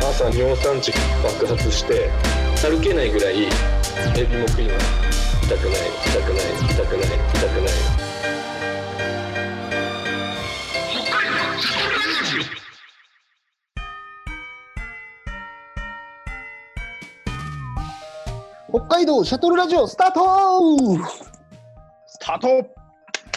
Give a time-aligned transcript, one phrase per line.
[0.00, 2.10] 朝尿酸値爆発して
[2.60, 3.48] 歩けないぐらいエ
[4.24, 8.10] ビも食います痛くない痛くない痛くない痛くない。
[18.70, 20.20] 北海道シャトルラジオスタート
[22.06, 22.74] スタート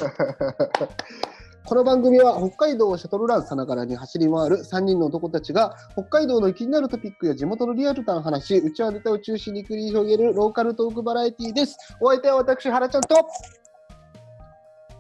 [1.66, 11.78] この番組は北海道をシャトルランさながらに走り回る3人の男たちが北海道の気になるトピックや地元のリアルな話、うちわネタを中心に繰り広げるローカルトークバラエティーです。
[12.02, 13.16] お相手は私、原ちゃんと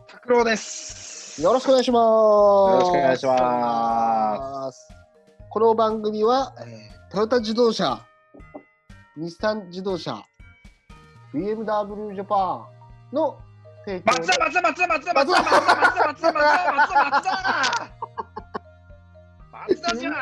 [0.08, 1.42] 拓郎です。
[1.42, 2.74] よろしくお願いします。
[2.74, 4.88] よろしくお願いします
[5.50, 8.04] この番組は、えートヨタ自動車、
[9.16, 10.24] 日産自動車、
[11.32, 12.68] BMW ジャパ
[13.12, 13.38] ンの
[13.86, 18.04] 松田松田松田松田松田松田松田松田松田松田松田
[19.52, 20.14] 松田じゃん。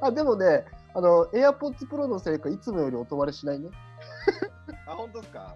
[0.00, 3.68] あでもね、あの AirPods Pro のせいかいつもより音割れしないね。
[4.86, 5.54] あ本当ですか。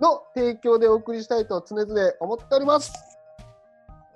[0.00, 2.92] の提供でお送りしたいと常々思っております。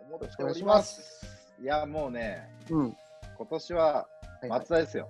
[0.09, 1.25] 思っております。
[1.63, 2.97] いやもうねうん。
[3.39, 4.07] 今年は
[4.49, 5.09] 松田ですよ。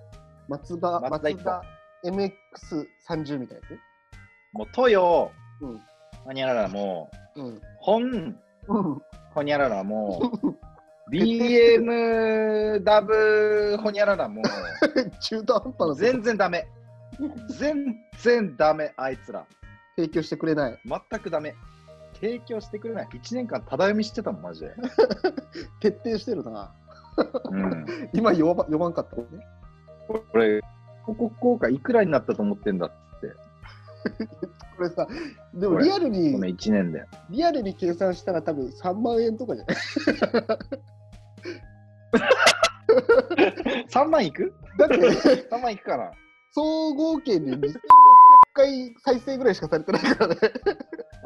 [0.48, 1.62] 松田、松田一松田
[2.04, 3.76] MX30 みたいなや
[4.52, 5.80] もうトヨうん。
[6.26, 7.60] ほにゃららもうん。
[7.78, 8.36] 本
[8.68, 9.00] うん。
[9.32, 10.20] ほにゃららも
[11.12, 14.42] BMW ほにゃららも
[15.20, 16.66] 中途半端な全然ダメ。
[17.56, 19.46] 全然ダメあいつら。
[19.96, 20.80] 提供してくれない。
[20.84, 21.54] 全くダメ。
[22.14, 23.08] 提供してくれない。
[23.12, 24.74] 1年間ただ読みしてたもん、マジで。
[25.80, 26.74] 徹底してるな。
[27.50, 27.86] うん。
[28.12, 29.46] 今読ま読まんかったもんね。
[30.08, 30.60] これ、
[31.04, 33.36] 広告効果いくらになったと思ってんだっつって。
[34.76, 35.06] これさ、
[35.54, 37.04] でもリアルこのに、1年で。
[37.30, 39.76] リアルに計算したら多分3万円とかじゃない？
[43.90, 44.54] 3万いく？
[44.78, 44.96] だって、
[45.50, 46.10] ?3 万いくかな？
[46.52, 47.78] 総合計で2600
[48.54, 50.36] 回再生ぐらいしかされてないからね。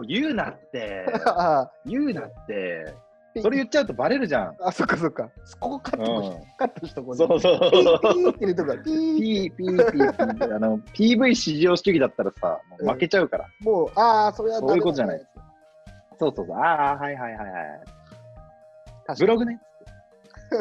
[0.09, 1.07] 言うなって。
[1.27, 2.93] あ言うなって。
[3.39, 4.57] あそれ言っちゃうとバレるじゃん。
[4.63, 5.31] あ、そっかそっか。
[5.61, 7.27] ここカットし、うんカットしとこうね。
[7.27, 9.17] そうそうピーって入れとくから、 ピー。
[9.19, 10.53] P、P、P、P。
[10.53, 13.47] あの、PV 至上主義だったらさ、もう負けちゃうから。
[13.61, 15.27] もう、ああ、それはそういうことじゃない。
[16.19, 16.57] そうそうそう。
[16.57, 17.81] ああ、はいはいはいはい。
[19.19, 19.61] ブログね。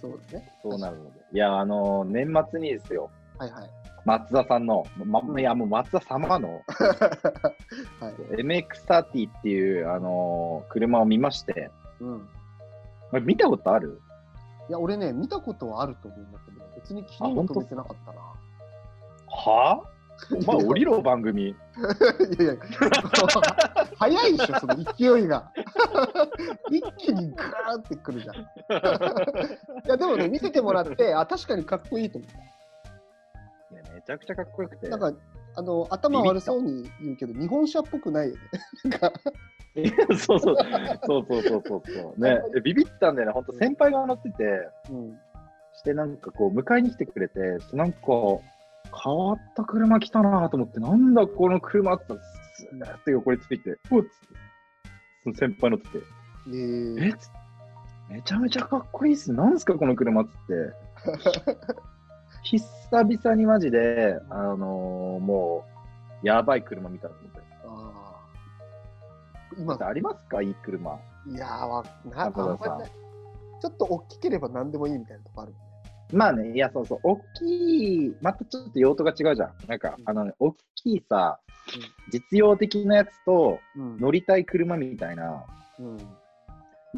[0.00, 0.52] そうですね。
[0.62, 1.20] そうなるので。
[1.32, 3.10] いや、あのー年末にですよ。
[3.38, 3.70] はいはい。
[4.08, 6.62] 松田さんの、まうんいやもう松田様の
[8.00, 8.14] はい。
[8.42, 11.70] MX30 っていう、あのー車を見まして、
[12.00, 12.28] うん。
[13.10, 14.00] これ見たことある？
[14.70, 18.18] いや、俺ね、見たことはあると思うんだけど、別に気にも留めてなかったな。
[19.26, 19.82] は？
[20.30, 21.42] ぁお前降りろ、番組。
[21.50, 21.54] い
[22.38, 22.54] やいや、
[23.96, 25.52] 早いでしょ、その勢いが。
[26.72, 28.36] 一気にガーンってくるじゃん。
[28.36, 28.38] い
[29.86, 32.57] や、でもね、見せてもらって、あ、確かにかっこいいと思っいやめ
[34.08, 34.88] ちゃくちゃかっこよくて。
[34.88, 34.96] た。
[34.96, 35.20] なんか、
[35.54, 38.40] あの、頭悪そうに言うけど、日本車っぽくないよね。
[38.88, 39.12] なんか、
[40.16, 40.56] そうそう。
[41.04, 42.20] そうそうそうそうそう。
[42.20, 43.34] ね、でビビったんだよね。
[43.34, 45.18] 本当先輩が乗ってて、うん。
[45.74, 47.98] してなんかこう、迎えに来てくれて、なんか、
[49.04, 52.14] 変わった車来たなと思って、なんだこの車って
[52.54, 54.06] スーッて横について、うっつって、
[55.24, 55.98] その先輩乗ってて、
[56.48, 57.38] えーえっつって
[58.08, 59.34] めちゃめちゃかっこいいっす。
[59.34, 60.72] なんすかこの車っつって。
[62.50, 65.66] 久々にマジで、あのーも
[66.22, 67.28] う、やばい車見たので。
[67.66, 70.40] あー今、ありますか？
[70.40, 70.98] いい車。
[71.26, 72.90] いやーわな、中田さんまりない
[73.60, 75.66] ちょっと大きければ何でもいいみたいなとこあるもんね。
[76.12, 79.52] まあね、いや、そうそう、大きい、またちょっと用途が違うじゃん。
[79.66, 81.38] なんか、あのね、大きいさ、
[82.10, 83.98] 実用的なやつと、うん。
[83.98, 85.44] 乗りたい車みたいな、
[85.78, 85.98] うん。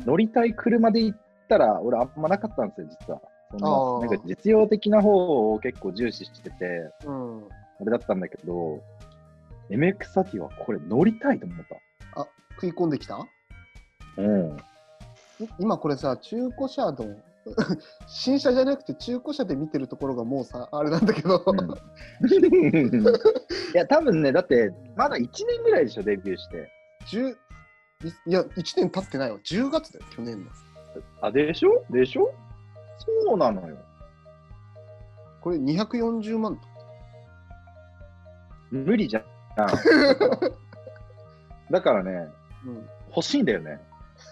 [0.06, 1.16] 乗りたい車で言っ
[1.48, 3.20] たら、俺あんまなかったんですよ、実は。
[3.50, 7.48] そあのーなんか実用的な方を結構重視してて、うん。
[7.48, 8.80] あれだったんだけど、
[9.70, 11.58] MX30 はこれ乗りたいと思っ
[12.56, 13.16] 食い込んできた？
[14.16, 14.22] た。
[14.22, 14.56] うん。
[15.40, 16.96] い今これさ、中古車の、
[18.06, 21.74] 新車じゃなくて中古車で見てるところがもうさ、あれなんだけど、うん い
[23.74, 26.68] や、多分ね、だって、まだ1年ぐらいでしょ、デビューして。
[27.06, 27.34] 10
[28.26, 29.38] いや、1年経ってないわ。
[29.38, 30.50] 10月だよ、去年の。
[31.22, 31.84] あ、でしょ？
[31.90, 32.32] でしょ？
[33.00, 33.76] そうなのよ。
[35.40, 36.62] これ240万と。
[38.70, 39.24] 無理じゃん。
[41.70, 42.28] だからね、
[42.66, 43.80] うん、欲しいんだよね。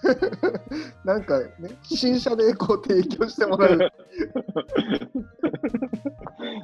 [1.05, 1.49] なんかね、
[1.82, 3.79] 新車でこう提供してもらう。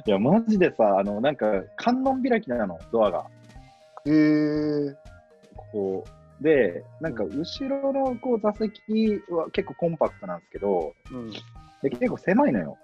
[0.05, 3.25] いや、マジでさ、あの、なんか、観音開きなの、ドアが。
[4.05, 4.95] えー、
[5.71, 6.09] こう、
[6.43, 11.31] で、なんか後ろのこう座席は結構コンパクトなんですけど、うん。
[11.89, 12.77] で結構狭いのよ。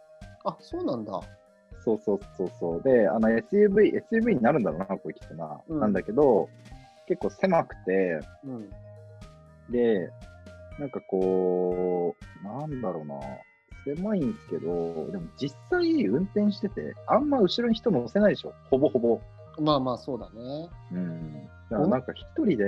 [0.46, 1.20] あ、そうなんだ。
[1.84, 2.82] そうそうそうそう。
[2.84, 5.60] で、あの SUV、SUV になるんだろうな、これきっとな。
[5.68, 6.48] うんなんだけど、
[7.08, 8.70] 結構狭くて、うん。
[9.72, 10.10] で、
[10.80, 13.16] なんかこう、なんだろうな、
[13.86, 19.20] 狭いんですけど、でも実際運転してて、あんま後ろに人乗せないでしょ、ほぼほぼ。
[19.60, 20.70] まあまあ、そうだね。
[20.92, 21.46] うん。
[21.70, 22.64] だからなんか一人で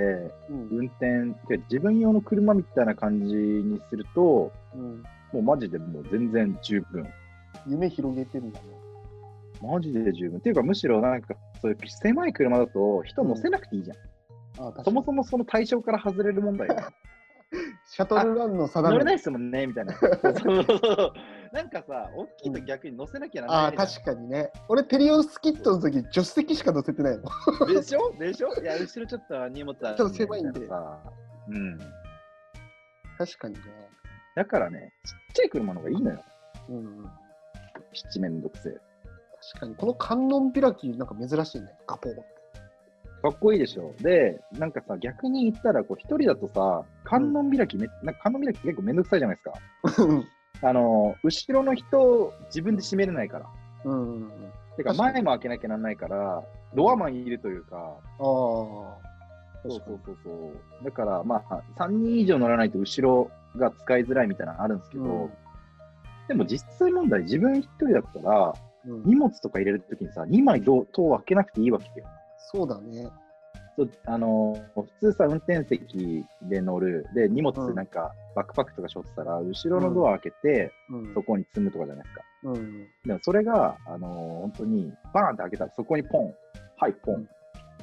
[0.50, 0.68] うん。
[0.72, 5.02] 運転、てか自分用の車みたいな感じにすると、うん、
[5.34, 7.06] もうマジでもう全然十分。
[7.66, 8.66] 夢広げてるんだね。
[9.60, 10.38] マジで十分。
[10.38, 13.96] っていうか、むしろなんか、そういう狭い車だと人乗せなくていいじゃん。
[13.96, 16.76] あ確かにそもそもその対象から外れる問題よ。
[17.86, 18.92] シャトルランの定め。
[18.94, 19.94] 乗れないですもんね、みたいな。
[19.98, 20.30] そうそ
[20.62, 21.12] うそう
[21.52, 24.04] なんかさ、大きいと逆に乗せなきゃならああ、ないじゃん。
[24.04, 24.50] 確かにね。
[24.68, 27.22] 俺、テリオスキットの時、助手席しか乗せてないも
[27.66, 27.74] ん。
[27.74, 28.12] でしょ？
[28.18, 28.52] でしょ？
[28.60, 30.60] いや、後ろちょっと荷物あるちょっと狭いんで。
[30.60, 30.64] う
[31.58, 31.78] ん。
[33.18, 33.60] 確かにね。
[34.34, 36.24] だからね、ちっちゃい車の方がいいのよ。
[36.68, 37.10] うんうん。
[37.92, 38.72] 七面倒くせえ。
[39.52, 39.74] 確かに。
[39.76, 41.68] この観音開き、なんか珍しいね。
[41.86, 42.22] ガポーって。
[43.22, 43.94] かっこいいでしょ。
[44.00, 49.42] で、なんかさ、逆に言ったら、こう、一人だとさ、観音開きめ、なんか観音開き結構めんどくさいじゃないで
[49.82, 50.04] すか。
[50.04, 50.24] うん
[50.62, 53.46] あの、後ろの人を自分で閉めれないから。
[53.84, 54.30] うんうんうん。
[54.76, 56.42] てか、前も開けなきゃなんないから、
[56.74, 59.13] ドアマンいるというか、ああ。
[59.68, 60.84] そうそうそうそう。
[60.84, 65.30] だから、まあ、3人以上乗らないと後ろが使いづらいみたいなのあるんですけど、うん
[66.26, 68.54] でも実際問題、自分一人だったら、
[68.86, 72.06] うん荷物とか入れるときにさ、2枚ド戸を開けなくていいわけよ。
[72.52, 73.08] そうだね。
[73.76, 81.14] そうあの普通さ、運転席で乗る、で、荷物うんなんか、バックパックとか背負ってたら、後ろのドア開けて、うん。
[81.14, 82.22] そこに積むとかじゃないですか。
[82.44, 82.86] うん。
[83.04, 84.08] でもそれが、あの
[84.42, 86.34] 本当に、バーンって開けたら、そこにポン、
[86.76, 87.28] はい、ポン、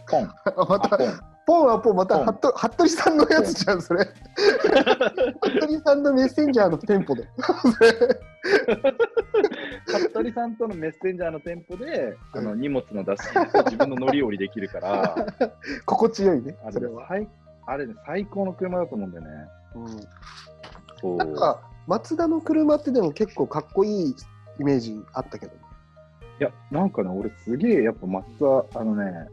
[0.08, 0.36] ポン、あ
[0.70, 0.98] まあ、た
[1.46, 1.68] ポン。
[1.68, 4.06] はポン、またポンはっと服部さんのやつじゃん、それ。
[5.44, 7.28] 服部さんのメッセンジャーのテンポで。
[9.86, 13.22] 服部さんとのメッセンジャーの店舗で、あの荷物の出し
[13.66, 15.16] 自分の乗り降りできるから、
[15.86, 17.08] 心地よいねあ、それは。
[17.14, 19.32] れね最あれね、最高の車だと思うんだよね。
[19.76, 19.88] うん
[21.02, 24.16] そうなんか、松田の車ってでも結構かっこいい
[24.60, 25.52] イメージあったけど。
[26.40, 28.26] いや、なんかね、俺すげえ、やっぱ松
[28.72, 29.28] 田、あのね、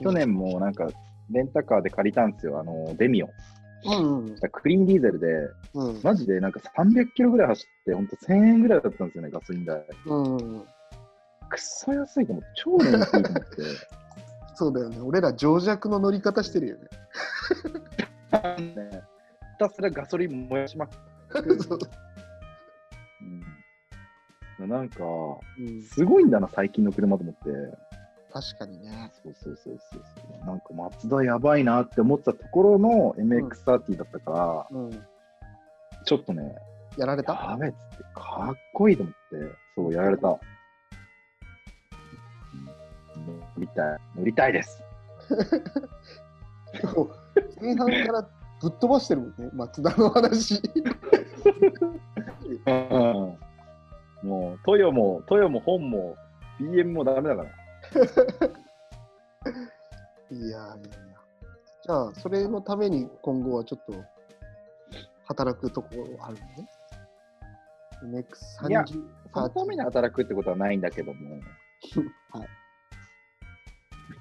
[0.00, 0.88] 去年もなんか、
[1.30, 3.30] レンタカーで借りたんですよ、あの、デミオン。
[3.84, 5.26] うんうんクリーンディーゼルで、
[5.74, 6.00] うん。
[6.02, 9.84] マジでなんか300キロぐらい走って、ほんと1000円ぐらいだったんですよね、ガソリン代。
[10.06, 10.60] うんうん。
[11.48, 13.62] くっそ安いと思って、超燃費いいと思って。
[14.54, 15.00] そうだよね。
[15.00, 16.82] 俺ら情弱の乗り方してるよね。
[18.74, 19.02] ね、
[19.52, 20.88] ひたすらガソリン燃やしま
[21.28, 21.58] くる。
[21.62, 21.78] そう
[24.60, 27.87] うん、なんか、うんすごいんだな、最近の車と思って。
[28.32, 29.10] 確かにね。
[29.22, 30.46] そうそうそうそうそう。
[30.46, 34.90] なんか、松田やばいなって思ってたところの MX30 だったから、うん。
[36.04, 36.54] ちょっとね、
[36.96, 37.32] やられた？
[37.32, 39.18] やべえっつって、かっこいいと思って、
[39.74, 40.28] そう、やられた。
[40.28, 40.38] うん
[43.26, 44.82] 乗りたい、乗りたいです。
[47.60, 48.22] 前半から
[48.60, 50.62] ぶっ飛ばしてるもんね、松田の話。
[52.66, 53.36] うん
[54.22, 56.16] もう、トヨも、トヨも本も、
[56.60, 57.50] BM もダメだから。
[60.30, 60.76] いやいやいや。
[61.82, 63.94] じゃあ、それのために今後はちょっと
[65.24, 66.46] 働くところあるの
[68.12, 68.24] ね？
[68.68, 69.08] いや MX30。
[69.32, 71.36] そのために働くってことはないんだけども、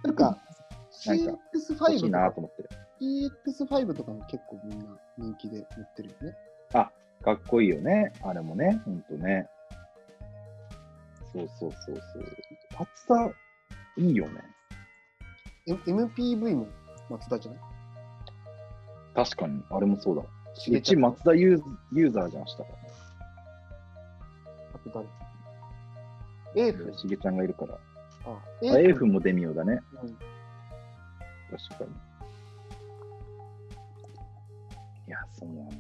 [0.04, 0.38] なんか、なんか
[0.86, 2.20] 欲し CX5 いとか？
[2.20, 2.70] なと思ってる。
[3.00, 4.86] CX5 とかも結構みんな
[5.18, 6.36] 人気で乗ってるよね。
[6.72, 6.92] か
[7.34, 9.50] っこいいよね、あれもね、ほんとね。
[11.34, 12.24] そうそうそうそう。
[12.80, 13.30] 松田、
[13.98, 14.44] いいよね。
[15.68, 16.68] M- MPV も
[17.10, 17.62] 松田じゃない？
[19.16, 20.24] 確かに、あれもそうだ。
[20.72, 21.62] うち松田ユー
[21.94, 22.70] ユーザーじゃんしたか
[24.74, 24.90] あと
[26.56, 26.78] 誰 ?A ら。
[26.78, 26.94] フ？
[26.98, 27.76] しげちゃんがいるから。
[28.26, 29.06] ああ A フ？
[29.06, 29.82] もデミオだね。
[30.04, 30.18] うん
[31.50, 31.92] 確かに。
[35.08, 35.80] いや、そうなんだよ。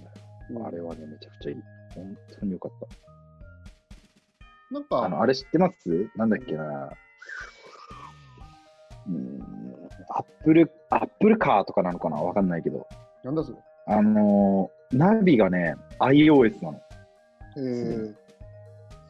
[0.52, 1.64] うんあれはね、めちゃくちゃいい。
[1.94, 2.88] 本当によかった。
[4.74, 6.10] なんあの、か、あれ知ってます？
[6.16, 6.64] なんだっけな。
[6.64, 6.92] うー
[10.10, 12.18] アップル、アップルカーとかなのかな？
[12.18, 12.88] わかんないけど。
[13.24, 13.58] なんだそれ？
[13.88, 16.82] あのーナビがね、iOS なの。
[17.58, 18.16] えー、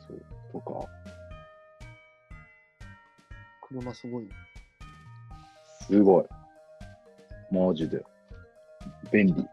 [0.08, 0.88] そう、とか、
[3.62, 4.30] 車すごいね。
[5.88, 6.25] すごい。
[7.51, 8.04] マジで。
[9.12, 9.34] 便利。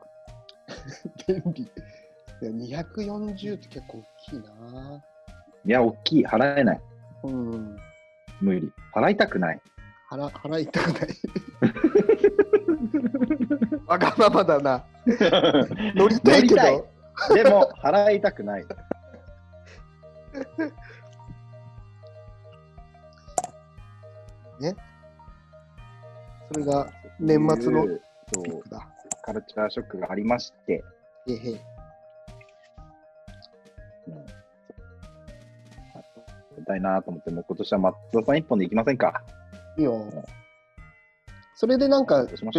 [1.28, 1.62] 便利。
[1.62, 5.04] いや、240って結構大きいな。
[5.66, 6.26] いや、大きい。
[6.26, 6.80] 払えない。
[7.24, 7.76] うん。
[8.40, 8.72] 無理。
[8.94, 9.60] 払いたくない。
[10.14, 11.08] 払 払いたくない。
[13.86, 14.84] わがままだな。
[15.94, 16.88] 乗りたいけど。
[17.34, 18.66] でも、払いたくない。
[26.52, 27.86] それが年末の
[28.68, 28.88] だ。
[29.22, 30.84] カルチャーショックがありまして、
[31.26, 31.74] へへ。
[36.56, 39.22] うたいなと思って、もう今年は松田さん一本でいきませんか？
[39.76, 40.04] いいよ。
[41.54, 42.50] それでなんか別の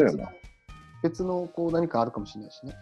[1.03, 2.73] 別のこう何かあるかもしれないしね。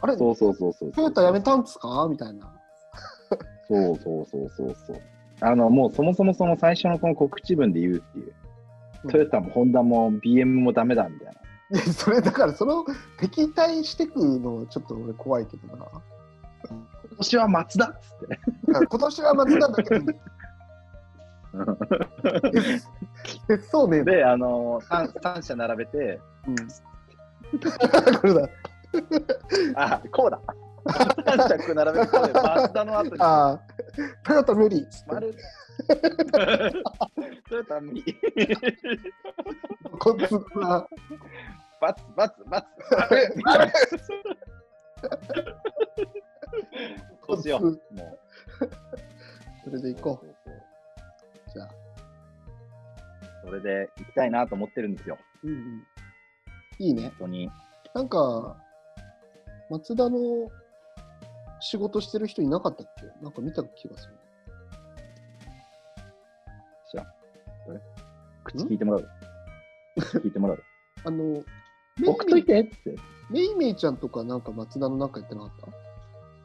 [0.00, 0.16] あれ？
[0.16, 0.92] そうそうそうそう。
[0.92, 2.06] トヨタやめたんですか？
[2.10, 2.52] みたいな。
[3.68, 5.00] そうそうそうそうそう。
[5.42, 8.34] あの、もうそもそもその最初のこの告知文で言うっていう、
[9.10, 11.34] トヨタもホンダも BM もダメだみたい
[11.70, 11.78] な。
[11.78, 12.84] で それだからその
[13.20, 15.86] 敵対してくのちょっと俺怖いけどな。
[16.68, 18.38] 今年は松田っつって。
[18.66, 20.16] 今年は松田だけど、鉄
[23.70, 24.04] そうね。
[24.04, 26.56] で、あの3、三社並べて、うん、
[28.18, 28.48] これだ。
[29.74, 30.40] あ、こうだ。
[30.84, 33.60] 3社並べて、松田の後に、ああ、
[34.24, 35.14] トヨタ無理っつって。
[35.14, 35.34] 丸。
[37.48, 38.04] トヨタ無理。
[39.98, 40.86] こっつな。
[41.80, 42.68] バツバツバツ。
[47.26, 47.64] こうしよう。
[47.64, 47.80] もう。
[49.64, 50.29] それで行こそう
[53.50, 55.18] それで行きたいなと思ってるんですよ。
[55.42, 55.82] うんうん。
[56.78, 57.12] いいね本。
[57.18, 57.50] 当に。
[57.94, 58.56] なんか、
[59.68, 60.18] 松田の
[61.60, 63.06] 仕事してる人いなかったっけ？
[63.24, 64.14] なんか見た気がする。
[66.92, 67.06] じゃあ、
[67.66, 67.80] どれ？
[68.44, 69.08] 口聞いてもらう。
[69.98, 70.62] 口聞いてもらう。
[71.04, 71.42] あの、
[71.98, 72.94] メ送っといイてって。
[73.30, 75.50] メイメイちゃんとかなんか松田のなんかやってなかっ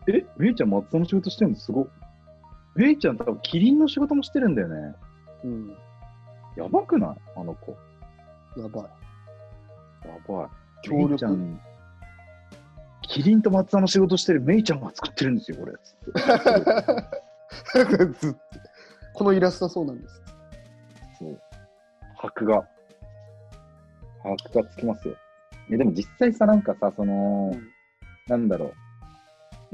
[0.07, 0.11] た？
[0.11, 1.55] え、めいちゃん松田の仕事してるの？
[1.57, 1.85] すごい。
[2.75, 4.95] めいちゃん多分キリンの仕事もしてるんだよね。
[5.43, 5.77] うん。
[6.55, 7.15] やばくない？
[7.35, 7.77] あの子。
[8.57, 8.83] やばい。
[10.07, 10.47] やばい。
[10.83, 11.61] 強力めいちゃん、
[13.01, 15.73] キリンと松田の仕事してるめいちゃんが作ってるんですよ、これ。
[18.13, 18.39] ずっと
[19.13, 20.21] このイラストそうなんです。
[21.19, 21.41] そう。
[22.17, 22.67] 箔が。
[24.23, 25.15] 箔がつきますよ。
[25.71, 27.69] え、でも実際さ、なんかさ、その、うん
[28.27, 28.73] なんだろう。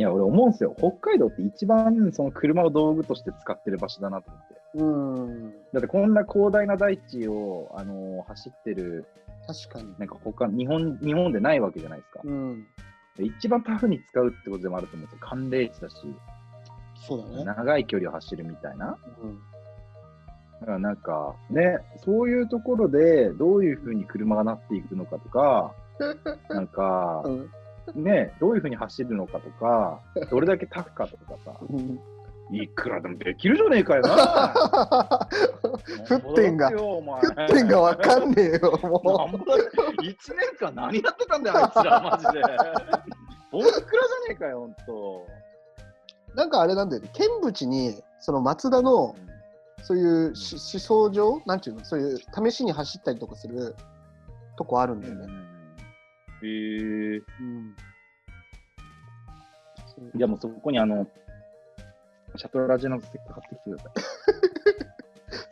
[0.02, 0.74] いや、俺思うんですよ。
[0.80, 4.56] 北海道って一番その車を道具として使ってる場所だなと思って。
[4.74, 5.52] うん。
[5.74, 9.06] だってこんな広大な大地を、あのー走ってる、
[9.46, 9.94] 確かに。
[10.00, 12.22] なんか他、日本、日本でないわけじゃないですか。
[12.24, 12.66] うん。
[13.16, 15.28] で一番タフに使うってことでもあると思うんですよ。
[15.28, 15.96] 寒冷地だし、
[16.96, 17.46] そうだね。
[17.46, 18.98] 長い距離を走るみたいな。
[19.22, 19.40] うん。
[20.62, 25.76] だからなんか、ね、そういうところでどういうふうに車がなっていくのかとか、
[26.50, 27.52] なんかう、ん
[27.96, 32.00] ね、どういうふうに走るのかとか、どれだけタフかとかさ、 うん
[32.54, 34.10] いくらでもできるじゃねえかよな。
[36.06, 40.16] 沸点が沸点がわかんねえよ、もなんぼだ1年
[40.60, 42.42] 間何やってたんだよ、あいつら、マジで。
[43.52, 43.86] ボンクラじゃね
[44.32, 45.26] えかよ、ほんと。
[46.34, 46.36] う。
[46.36, 49.16] なんかあれなんだよね、見物に、その松田の、
[49.84, 53.76] そういうし思想上、なんていうの、そういう試しに走ったりとかする
[54.58, 55.41] とこあるんだよね。
[56.44, 57.76] へえうん。
[60.16, 61.08] じゃあもうそこにあの、
[62.36, 63.94] シャトラジのステッカー貼ってきてください。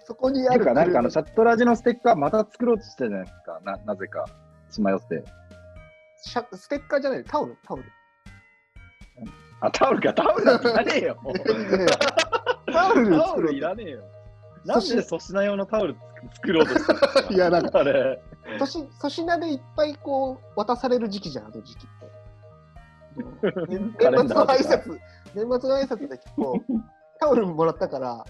[0.06, 3.60] そこにあるか、なんかあの、シャトラジのステッカーまた作ろうとしてたじゃないですか。
[3.64, 4.26] な、なぜか。
[4.70, 5.24] しまよって。
[6.22, 7.84] シャステッカーじゃない、タオル、タオル。
[9.62, 11.18] あ、タオルか、タオルなんていらねえよ。
[12.72, 14.04] タオルタオルいらねえよ。
[14.66, 15.96] なんで粗品用のタオル
[16.34, 17.34] 作ろうとしたんですか？
[17.34, 18.22] いやなんあれ。
[18.58, 21.90] 粗品粗品でいっぱいこう渡される時期じゃん、あの時期って。
[23.70, 25.00] 年末の挨拶、
[25.36, 26.62] 年末の挨拶で結構
[27.20, 28.26] タオルもらったから、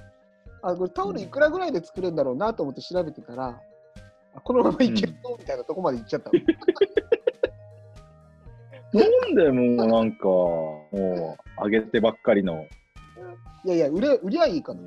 [0.62, 3.62] あこれタオルいくらぐらいで作るんだろうなと思って調べてたら、
[4.36, 6.40] あこのままいけるのみたいなとこまで行っちゃったの。
[8.92, 12.66] なんでもうなんか、もう、上げてばっかりの。
[13.64, 14.82] いやいや、売れ売りゃいいかな。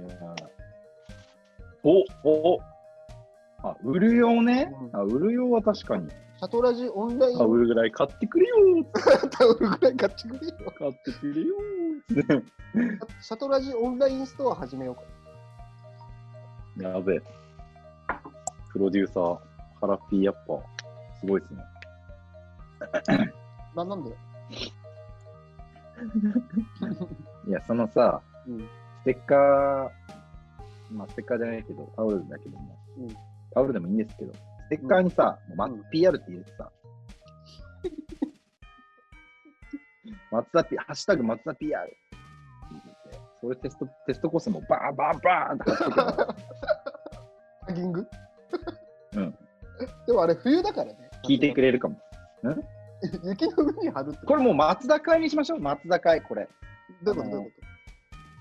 [1.84, 2.60] お、お、
[3.62, 4.72] あ、売る用ね。
[4.92, 6.08] うんあ、売る用は確かに。
[6.10, 8.56] シャトラジオンラインあ、売るぐらい買ってくれよ。
[9.30, 10.54] タオルぐらい買ってくれよ。
[10.78, 11.54] 買ってくれよ。
[13.20, 16.88] シャトラジオンラインストア始めようか。
[16.88, 17.22] やべえ。
[18.72, 19.38] プロデューサー、
[19.80, 20.58] ハラピーやっぱ、
[21.20, 21.62] すごいですね。
[23.76, 24.10] ななんで？
[27.46, 28.58] いや、そのさ、うん。
[28.58, 29.90] ステッカー、
[30.90, 33.16] まあ、ステッカーじゃないけど、タオルだけども、うん
[33.54, 36.70] タオルでもいいんですけど、ステッカーにさ、もうまうん PR って入れてさ、
[40.30, 41.94] 松田 P、ハッシュタグ松田 PR って
[42.70, 42.80] 入
[43.10, 46.36] れて、それテスト、テストコースもバーンバーンバーンって貼ってくから
[47.68, 48.06] タギング？
[49.16, 49.34] うん。
[50.06, 51.10] でもあれ冬だからね。
[51.24, 51.96] 聞いてくれるかも。
[53.24, 55.60] 雪の上に貼るってこれもう松坂にしましょう。
[55.60, 56.48] 松坂これ。
[57.02, 57.30] どういうこと？
[57.30, 57.52] どういう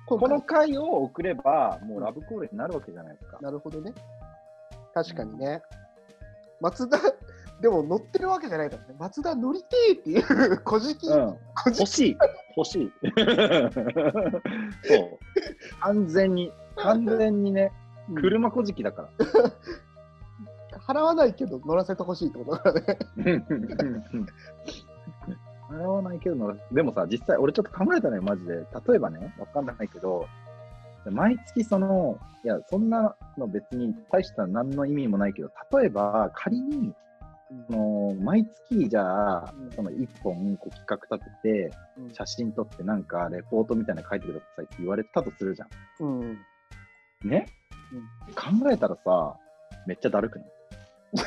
[0.08, 0.20] こと？
[0.20, 3.38] この回を送れば、もうラブコールになるわけじゃないですか。
[3.42, 3.94] なるほどね。
[4.94, 5.62] 確かにね。
[6.60, 6.98] 松田、
[7.62, 8.96] でも乗ってるわけじゃないからね。
[9.00, 12.18] 松田乗りてーっていう、こじき、欲しい。
[12.58, 12.92] 欲しい。
[14.88, 15.20] そう。
[15.80, 17.72] 完全に、完全にね、
[18.16, 19.10] 車こじきだから。
[20.88, 23.46] 払わないけど乗らせてほしいってことだからね。
[25.70, 28.56] 払わないけどな、でもさ、実際、俺ちょっと考えたのよ、マジで。
[28.56, 30.28] 例えばね、わかんないけど、
[31.10, 36.94] 毎月その、いや、そんなの別に大した何の意味もないけど、例えば仮に、
[37.70, 45.68] その毎月じゃあうん、その1本こう企画立てて、うん写真撮ってなんかレポートみたいなの書いてくださいって言われたとするじゃ
[46.00, 46.20] うん。
[46.32, 46.38] ん。
[47.26, 47.46] ね、
[48.36, 49.36] 考えたらさ、
[49.88, 50.48] めっちゃだるくない？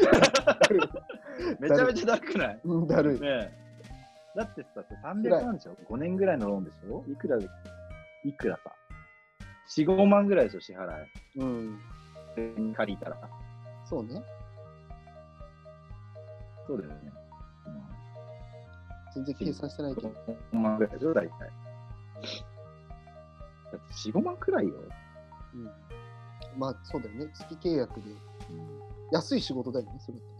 [1.60, 2.60] めちゃめちゃだるくない？
[2.64, 3.20] うん、だるい。
[3.20, 3.50] ねえ。
[4.36, 7.04] だってさ、300万でしょ ?5 年ぐらいのローンでしょ？
[7.10, 7.46] いくらで、
[8.24, 8.72] いくらさ
[9.76, 10.86] ?4、5万ぐらいでしょ支払
[11.36, 11.80] うん。
[12.70, 12.74] い。
[12.74, 13.16] 借りたら。
[13.84, 14.22] そうね。
[16.66, 17.12] そうだよね。
[19.14, 20.08] 全然計算してないけど。
[20.52, 21.38] 5万ぐらいでしょ大体。
[21.38, 21.48] だっ
[23.72, 23.78] て
[24.10, 24.74] 4、5万くらいよ。
[25.54, 25.70] うん。
[26.56, 27.30] まあ、そうだよね。
[27.34, 28.06] 月契約で。
[29.12, 30.26] 安い仕事だよね、それって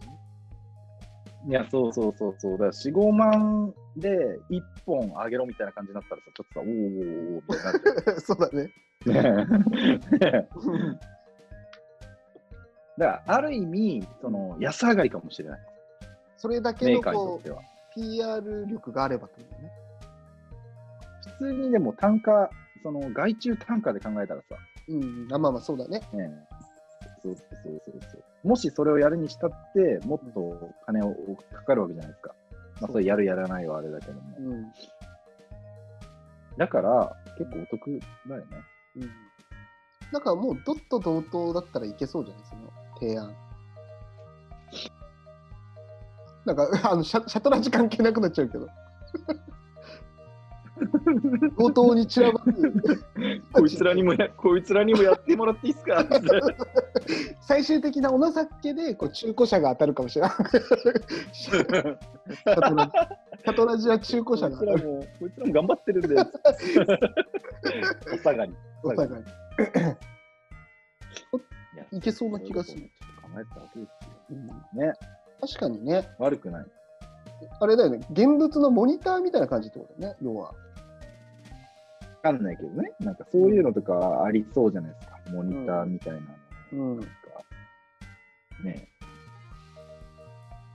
[1.47, 2.51] いや、そうそうそうそう。
[2.53, 4.09] だから4、5万で
[4.49, 6.75] 1本あげろみたいな感じになったらさ、ちょっとさ、おーおー
[7.37, 8.19] おーみたいになっちゃう。
[8.21, 8.71] そうだね。
[12.97, 15.59] だから、ある意味、その、安上がりかもしれない。
[16.37, 17.61] それだけメーのこうカーにとっては。
[17.95, 19.71] PR 力があればってことね。
[21.39, 22.49] 普通にでも単価、
[22.83, 24.55] その外注単価で考えたらさ、
[24.87, 25.27] うん。
[25.31, 25.99] あまあまあ、そうだね。
[25.99, 26.61] ねえ
[27.23, 28.23] そうそうそうそうそう。
[28.43, 31.13] もしそれをやるにしたって、もっと金を
[31.53, 32.33] かかるわけじゃないですか。
[32.81, 34.21] まあ、それやるやらないはあれだけども。
[34.39, 34.71] うん。
[36.57, 38.47] だから、結構お得だよね。
[38.97, 39.01] うん。
[40.11, 42.43] だからもう、ドット同等だったらいけそうじゃない？
[42.45, 43.33] その提案。
[46.43, 48.67] なんか、あのシャ、シャトラジ関係なくなっちゃうけど。
[51.57, 52.73] 同等に散らばる。
[53.53, 56.05] こいつらにもや、こいつらにもやってもらっていいですか？
[57.41, 60.31] 最終的なお情けでこう中古車が当たるかもしれない。
[61.33, 61.97] シャ
[62.55, 62.91] トラジ
[63.43, 64.57] シャトラジは中古車が。
[64.57, 66.15] こいつらも、こいつらも頑張ってるんで。
[68.13, 68.53] お下がり。
[68.83, 69.25] お互いい
[71.77, 72.89] やいけそうな気がする。
[73.21, 74.31] 考えてたわけですよ。
[74.31, 74.47] うん
[74.79, 74.93] ね、
[75.39, 76.65] 確かにね、悪くない。
[77.59, 80.53] あれだよね、現物のモニターみたいな感じってことだよね、要は。
[82.23, 82.91] わかんないけどね。
[82.99, 85.17] なんかそういうのとかありそうじゃないですか。
[85.31, 86.25] モニターみたいなの。
[86.73, 86.99] うん。
[86.99, 87.11] なんか、
[88.63, 88.87] ね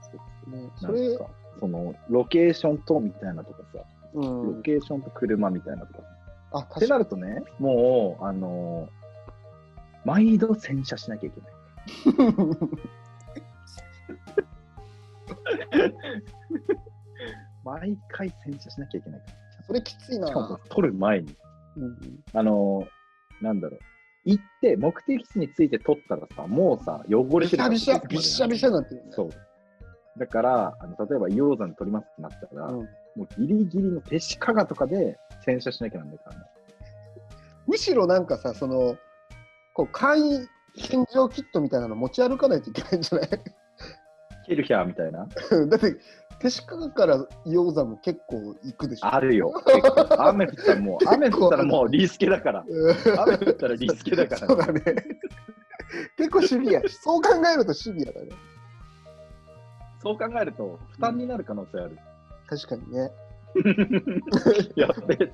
[0.01, 0.11] そ
[0.49, 1.25] うね、それ、なんか、
[1.59, 3.79] その、ロケーションとみたいなとかさ、
[4.13, 4.29] うロ
[4.59, 4.61] ん。
[4.61, 5.99] ケーションと車みたいなとか。
[6.51, 8.89] あ、ってなるとね、もう、あの
[10.05, 11.53] 毎度洗車しなきゃいけない。
[12.15, 12.23] に。
[17.63, 19.25] 毎回洗車しなきゃいけないか
[19.67, 20.27] それきついなら。
[20.27, 21.35] しかも、撮る前に。
[21.77, 21.97] うん
[22.33, 22.87] あの
[23.41, 23.79] なんだろう。
[24.25, 29.11] 行って、目的地に着いて撮ったらさ、もうさ、汚れびてるびしゃ、びっしゃびしゃになってるよね。
[29.13, 29.29] そう。
[30.17, 36.41] だから、あの例えば硫黄山撮りますってなったら、うんもうギリギリの手シカガとかで洗車しなきゃなんないからね。
[37.65, 38.95] むしろなんかさ、その、
[39.73, 43.29] こう、簡易洗浄キットみたいなの持ち歩かないといけないんじゃない？
[44.45, 45.25] ケルヒャーみたいな。
[45.67, 45.95] だって、
[46.39, 49.13] 手シカから硫黄山も結構行くでしょ。
[49.13, 49.51] あるよ。
[50.19, 52.65] 雨降ったらもう、 雨降ったらもうリースケだから。
[52.67, 54.81] うん雨降ったらリスケだからそうだね。
[56.17, 56.81] 結構シビア。
[56.87, 58.29] そう考えるとシビアだね。
[60.01, 61.97] そう考えると、負担になる可能性ある。
[62.47, 63.11] 確かにね。
[64.75, 65.31] やっべえ。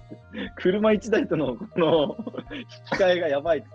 [0.55, 2.15] 車1台とのこの
[2.55, 2.65] 引
[2.97, 3.67] き換えがやばいね。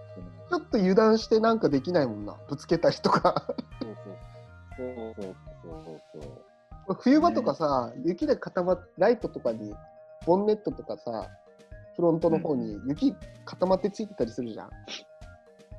[0.48, 2.34] ちょっと油断してなんかできないもんな。
[2.48, 3.44] ぶつけたりとか。
[3.80, 4.16] そうそう。
[4.78, 5.36] そうそう
[5.84, 6.47] そうそう。
[6.94, 9.74] 冬場とかさ、雪で固まっライトとかに、
[10.26, 11.28] ボンネットとかさ、
[11.96, 14.66] フロントの方に雪固まってついてたりするじゃん。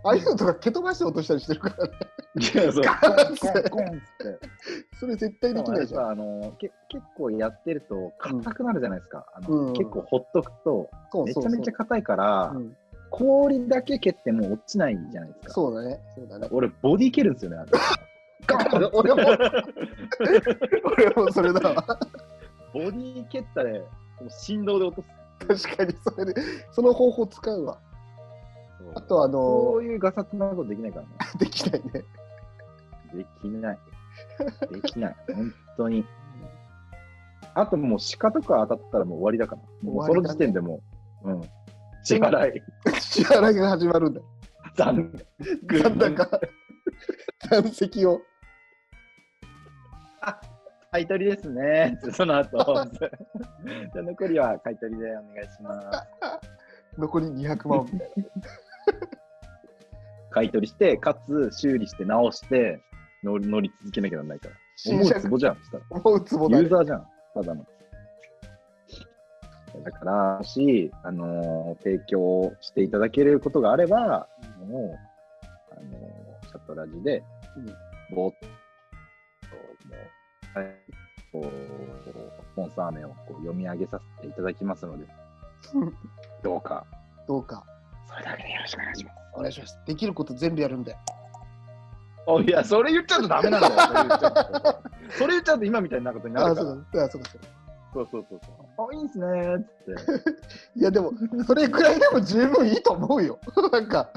[0.01, 1.91] ああいうのとか蹴飛ばして落としたりしてるからね。
[2.35, 2.83] いや、そう。
[2.83, 4.39] ンって。
[4.99, 6.05] それ絶対できないじゃん。
[6.05, 9.25] さあのけ結構やってると硬くなるじゃないですか。
[9.33, 10.89] あのうん結構ほっとくと
[11.25, 12.75] めちゃめちゃ硬いから、うん
[13.11, 15.53] 氷だけ蹴っても落ちないじゃないですか。
[15.53, 15.99] そうだね。
[16.15, 16.47] そうだね。
[16.51, 17.57] 俺、ボディ蹴るんですよね。
[18.93, 19.21] 俺も、
[21.05, 21.85] 俺もそれだわ。
[22.73, 23.85] ボディ蹴ったら、も
[24.25, 25.67] う振動で落とす。
[25.67, 27.79] 確かにそれで、その方法使うわ。
[28.95, 31.11] あとあのそういうガサツなことできないからね。
[31.39, 31.91] できないね。
[33.13, 33.79] できない。
[34.71, 35.15] できない。
[35.33, 36.05] 本当に。
[37.55, 39.61] あともう鹿とか当たったらもう終わりだから。
[39.89, 40.81] もうその時点でも
[41.23, 41.41] う、うん。
[42.03, 42.63] 支払い。
[42.99, 44.21] 支払いが始まるんだ。
[44.75, 45.11] 残
[45.67, 46.39] 残高、
[47.49, 48.21] 残席 を。
[50.91, 51.99] 買い取りですね。
[52.11, 52.57] その後。
[52.63, 56.07] じゃあ残りは買い取りでお願いします。
[56.97, 58.09] 残り200万みたい
[60.31, 62.81] 買い取りして、かつ修理して直して
[63.23, 64.55] 乗り乗り続けなきゃならないから。
[64.75, 65.55] 新思う車ツボじゃん。
[65.57, 66.01] そしたらな。
[66.03, 66.63] 思うつぼだね。
[66.63, 67.65] ユーザーじゃん、ただの。
[69.83, 74.27] だから、もし、あのー提供していただけることがあれば、
[74.67, 74.99] もう、
[75.71, 77.23] あのーチャットラジで、
[78.11, 78.35] ぼーっ
[81.31, 85.05] こう、スポンサー名をこう読み上げさせていただきますので、
[86.43, 86.85] どうか、
[87.27, 87.65] どうか、
[88.07, 89.17] それだけでよろしくお願いします。
[89.35, 89.79] お願いします。
[89.85, 90.95] できること全部やるんで。
[92.25, 94.81] おいや、それ言っちゃうとダメなんだよ。
[95.17, 96.67] それ言っちゃうと今みたいなことになあ、るから。
[96.67, 97.47] そうだ、あそうか、そうか。
[97.91, 98.87] そうそうそうそう。
[98.91, 99.69] あ、いいんすねーって。
[100.79, 101.11] いや、でも、
[101.45, 103.39] それくらいでも十分いいと思うよ。
[103.71, 104.09] なんか、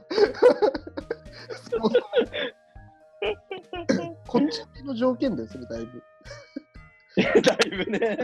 [1.71, 1.81] そ う
[4.33, 6.03] こっちの条件だよ、それだいぶ。
[7.43, 8.17] だいぶね。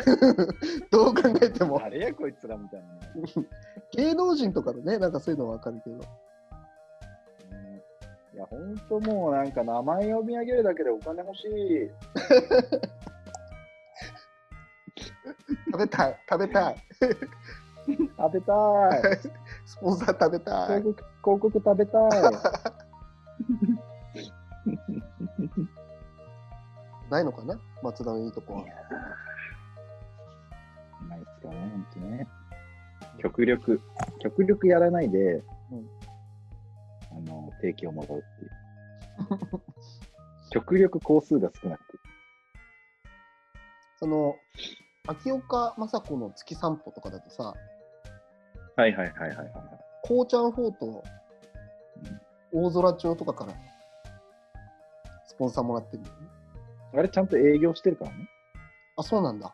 [0.90, 1.78] どう考えても。
[1.78, 3.00] 誰やこいつらみたいなね。
[3.92, 5.96] 芸能人とかのね、なんかそういうのはわかるけど。
[5.96, 6.00] うん
[8.34, 11.90] いや、ほんともうなんか名前読み上げるだけでお金欲しい。
[15.70, 16.76] 食べたい、食べたい。
[16.96, 17.08] 食
[18.32, 18.54] べた
[19.12, 19.18] い。
[19.66, 21.02] スポンサー食べたい広。
[21.22, 22.10] 告広告食べたい。
[27.10, 27.58] ないのかな？
[27.82, 28.64] 松田のいいとこは。
[31.08, 32.26] ないっすかね、ほんとね。
[33.20, 33.80] 極力、
[34.20, 35.88] 極力やらないで、うん
[37.10, 39.60] あの、提供もらうっていう。
[40.50, 42.00] 極力工数が少なく。
[43.98, 44.36] その、
[45.06, 47.54] 秋岡雅子の月散歩とかだとさ、
[48.76, 49.52] はいはいはいはいはい。
[50.04, 51.02] こうちゃんフォート、
[52.52, 53.54] 大空町とかから
[55.26, 56.28] スポンサーもらってるんだよね。
[56.94, 58.28] あれちゃんと営業してるからね。
[58.96, 59.52] あ、そうなんだ。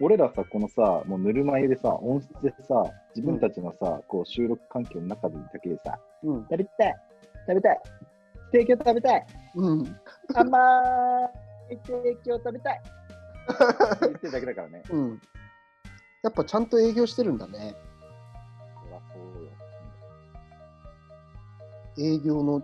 [0.00, 2.84] 俺らさ、このさ、もうぬるま湯でさ、音質でさ、
[3.16, 6.42] 自分たちのさ、こう収録環境の中でだけでさ、うん。
[6.42, 6.94] 食べたい、
[7.48, 7.80] 食べたい、
[8.52, 9.26] 提供食べたい、
[9.56, 9.96] うん。
[10.34, 10.58] 甘
[11.70, 12.82] い提供食べたい。
[14.02, 14.82] 言ってるだけだからね。
[14.90, 15.20] うん。
[16.22, 17.74] やっぱちゃんと営業してるんだね。
[18.84, 19.50] そらそうよ。
[21.98, 22.62] 営業の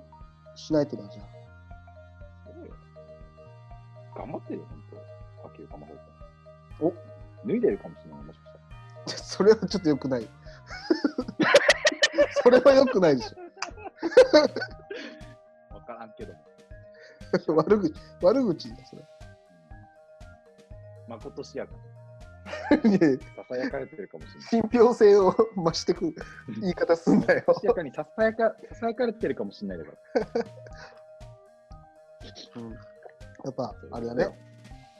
[0.54, 1.33] しないとだじゃそうよ。
[4.16, 4.96] 頑張ってるよ、ほんと。
[5.54, 6.00] 秋岡真帆さ
[6.84, 6.86] ん。
[6.86, 6.94] お
[7.46, 8.58] 脱いでるかもしれない、もしかしたら。
[9.04, 9.08] あ。
[9.08, 10.28] それはちょっと良くない。
[12.42, 13.34] それは良くないでし
[15.72, 16.40] わからんけども。
[17.48, 17.54] ょ。
[17.56, 19.02] 悪口、悪口だ、それ。
[21.08, 21.78] まことしやかに
[22.98, 23.06] さ
[23.48, 24.42] さやかれてるかもしれない。
[24.48, 26.14] 信憑性を増してくる
[26.60, 27.44] 言い方すんだよ。
[27.60, 29.98] しやかにささやかささやかれてるかもしれないだから。
[33.44, 34.28] うん、やっぱ、あれだね。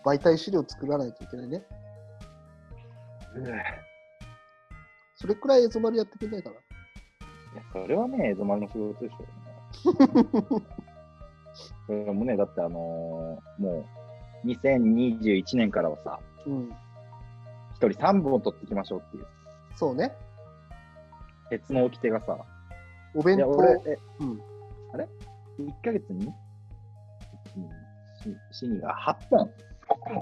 [0.05, 1.65] 媒体資料作らないといけないね。
[5.17, 6.57] それくらいエゾマルやってくれないかな。
[6.57, 6.59] い
[7.57, 10.65] や、それはね、エゾマルの仕事でしょうね。
[11.87, 13.85] それもね、だってあのーも
[14.45, 16.71] う、2021年からはさ、うん。
[17.75, 19.27] 一人3本取っていきましょうっていう、
[19.77, 20.15] そうね。
[21.51, 22.39] 鉄の掟がさ、
[23.15, 23.49] お弁当。
[23.51, 24.43] 俺、え、うん。
[24.93, 25.09] あれ
[25.59, 26.31] ?1 ヶ月に、1、
[28.53, 28.95] シニが
[29.31, 29.51] 8本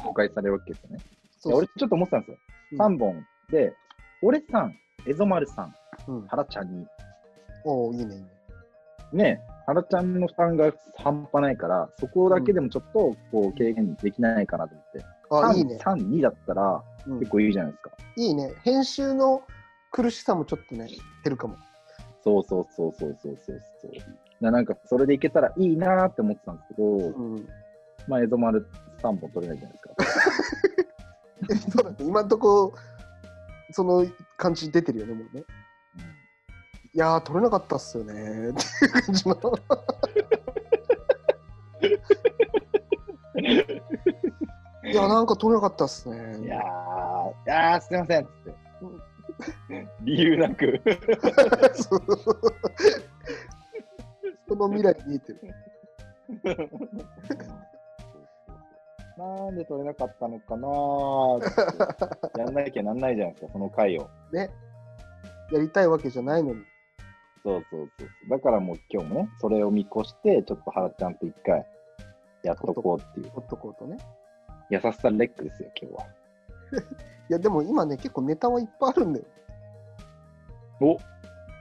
[0.03, 0.99] 公開されるわけですよね。
[0.99, 1.01] い
[1.39, 2.37] そうや俺ちょっと思ってたんですよ。
[2.73, 3.75] うん3本で、
[4.23, 4.75] 俺さん、
[5.07, 5.75] エゾマルさん、
[6.09, 6.27] うん。
[6.27, 6.87] ハラちゃんに、
[7.65, 8.27] おおいいね、いいね。
[9.13, 15.05] ね、ハラちゃんの負担が半端ないから、そこだけでもちょっとこう軽減できないかなと思って。
[15.31, 15.77] あ、3いいね。
[15.77, 17.91] 3、2だったらうん結構いいじゃないですか。
[18.17, 18.55] いいね。
[18.63, 19.43] 編集の
[19.91, 21.57] 苦しさもちょっとね、減るかも。
[22.25, 23.91] そうそうそうそうそうそうそう。
[24.41, 27.49] ななんかそれでいけたらいいなーって思ってたんですけど、うん。
[28.09, 28.67] まあ、エゾマル
[29.03, 29.95] 3本取れないじゃないですか。
[31.71, 31.97] そうだね。
[32.01, 32.75] 今んとこ、
[33.71, 35.45] その感じ出てるよね、もうね。
[36.95, 38.13] いやー、取れなかったっすよね。
[38.13, 39.35] っていう感じの。
[44.85, 46.17] いや、なんか取れなかったっすね。
[46.45, 46.63] いやー、い
[47.47, 49.89] やーすいませんっつって。
[50.03, 50.81] 理由なく。
[54.47, 55.41] その未来見えてる。
[59.23, 60.69] なんで取れなかったのかな。
[62.45, 64.09] やんなきゃなんないじゃないですか、その回を。
[64.33, 64.51] ね。
[65.53, 66.65] やりたいわけじゃないのに。
[67.45, 68.31] そうそうそうそう。
[68.31, 71.67] だからもう今日もね、それを見越して、ちょっと原ちゃんと一回、
[72.43, 73.31] やっとこうっていう。
[73.31, 73.99] ほっとこうとね。
[74.71, 76.07] 優しさレックですよ、今日は。
[77.29, 79.27] いや、でも今ね、結構ネタはいっぱいあるんだよ。
[80.81, 80.97] お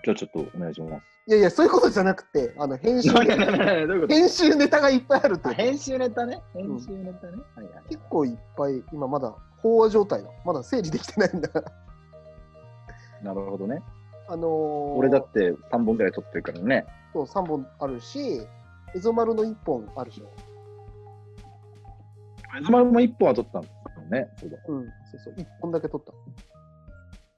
[0.03, 1.10] じゃあちょっとお願いします。
[1.27, 3.11] いやいや、そういうことじゃなくて、あの編集
[4.09, 6.41] 編集ネタがいっぱいあるってあ編集ネタね。
[6.53, 7.33] 編ん集ネタね。
[7.55, 10.29] はいはいはい結構いっぱい、今まだ飽和状態だ。
[10.43, 11.49] まだ整理できてないんだ。
[13.21, 13.83] なるほどね。
[14.27, 14.47] あのー、
[14.95, 16.85] 俺だって3本ぐらい撮ってるからね。
[17.13, 18.47] そう3本あるし、
[18.95, 20.31] エゾマルの1本あるでしょ。
[22.59, 24.27] エゾマルも1本は撮ったんですよね。
[24.37, 24.57] そうだ。
[24.67, 26.13] うん、そうそう、1本だけ取った。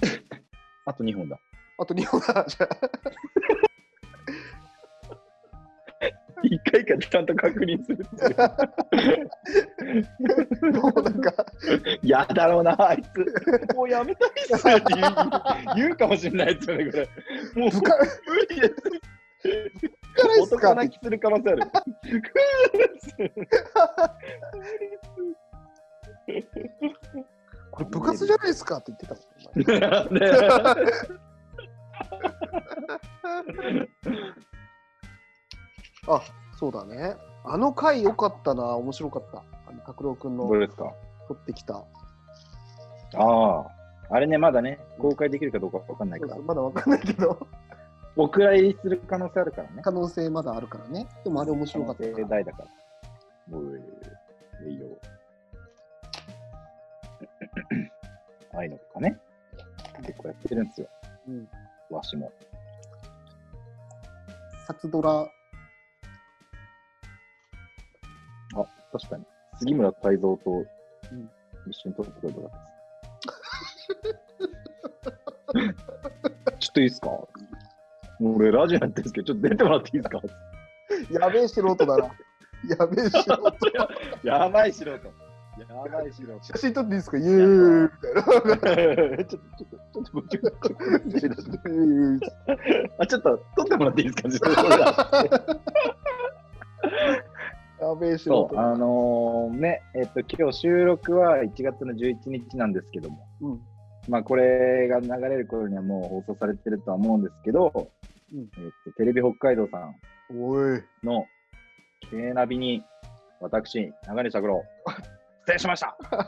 [0.86, 1.38] あと2本だ。
[1.80, 2.46] あと2本だ。
[2.48, 2.69] じゃあ
[6.44, 8.26] 1回かちゃんと確認するって
[10.68, 10.74] いう。
[10.74, 11.34] もうなんか、
[12.02, 13.74] やだろうな、あいつ。
[13.76, 15.12] もうやめたいっすって言う
[15.76, 17.10] 言うかもしれないですよね、これ。
[17.56, 18.76] もう無理です。
[20.16, 20.72] 辛いっすか？
[20.72, 21.62] 男泣きする可能性ある。
[27.72, 30.22] これ部活じゃないですかって言ってたもんね
[36.08, 36.22] あ、
[36.58, 37.16] そうだね。
[37.46, 39.44] あの回良かったな、面白かった。
[39.68, 40.94] あの拓郎くんのどれですか？
[41.28, 41.76] 撮ってきた。
[41.76, 41.84] あ
[43.16, 43.66] あ。
[44.10, 47.48] あれね、まだね、公開できるかどうかわかんないからそうそう、まだわかんないけど、
[48.16, 49.82] お蔵入りする可能性あるからね。
[49.82, 51.08] 可能性まだあるからね。
[51.24, 52.28] でもあれ面白かった可能性な。
[52.28, 53.58] 大だから。
[53.58, 53.66] おい、
[54.72, 54.88] いいよ。
[58.54, 59.18] ああいうのとかね。
[60.06, 60.88] 結構やってるんですよ。
[61.28, 61.50] うん。
[61.89, 62.32] わしも。
[64.68, 65.28] 札ドラ、
[68.94, 69.26] 確かに。
[69.60, 70.38] 杉村太蔵とん
[71.68, 72.58] 一緒に撮ってくれたかった
[74.10, 74.24] です。
[76.60, 77.10] ちょっといいですか？
[78.22, 80.22] 俺、ラジオやってるんですけど、ちょっと出てもらっていいですか？
[81.12, 82.06] やべえ素人だな。
[82.06, 83.34] やべえ素人。
[84.24, 84.92] やばい素人。
[84.92, 85.00] や
[85.92, 86.44] ばい素人。
[86.44, 87.18] 写真撮っていいですか？
[87.18, 87.90] イエーイ
[88.46, 89.24] みたいな。
[89.26, 90.62] ちょっと、ちょっと、ちょっと、ちょっと、
[91.20, 91.62] ちょっと、ちょっ
[92.20, 92.26] と、
[93.00, 94.50] あ、ちょっと、撮ってもらっていいですか？
[97.84, 103.62] やべえ素人そう、あのーね、えっと、今日収録は1月の11日なんですけども、うん。
[104.08, 107.72] まあ、これが流れる頃にはもう放送されてるとは思うんですけど、
[108.34, 108.50] うんえっ
[108.86, 109.96] と、テレビ北海道さん。
[111.04, 111.26] の、
[112.10, 112.84] 軽ナビに、
[113.41, 114.63] 私、長根拓郎、
[115.46, 116.26] 出演しました わ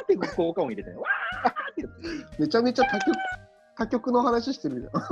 [0.00, 1.74] ーって効果音入れてね、わーっ
[2.36, 3.16] てめちゃめちゃ他局
[3.74, 5.02] 他局の話してるじゃん。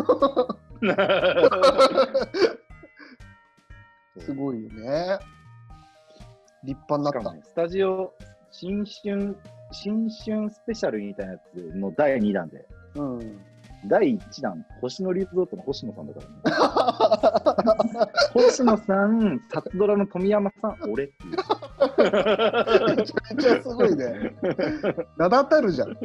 [4.41, 5.19] すごいよね。
[6.65, 7.47] 立派になった。
[7.47, 8.15] スタジオ、
[8.51, 9.37] 新春、
[9.71, 13.41] 新春スペシャルみたいなやつの第2弾で、うん。
[13.87, 18.13] 第1弾、星野リゾートの星野さんだからね。
[18.33, 21.37] 星野さん、サツドラの富山さん、俺っていう。
[22.97, 24.35] めちゃめちゃすごいね。
[25.19, 25.97] 名だたるじゃん。